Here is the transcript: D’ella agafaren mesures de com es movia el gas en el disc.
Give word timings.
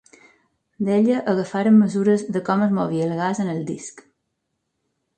D’ella 0.87 1.19
agafaren 1.33 1.77
mesures 1.83 2.25
de 2.39 2.43
com 2.49 2.67
es 2.69 2.75
movia 2.81 3.07
el 3.11 3.17
gas 3.23 3.47
en 3.47 3.55
el 3.57 3.65
disc. 3.73 4.07